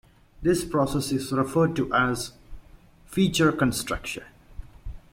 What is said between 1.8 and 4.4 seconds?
as feature construction.